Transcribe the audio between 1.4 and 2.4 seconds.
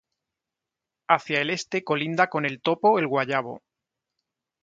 el Este colinda